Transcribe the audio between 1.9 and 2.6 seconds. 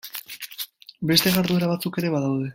ere badaude.